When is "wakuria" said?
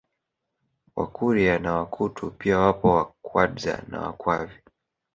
0.95-1.59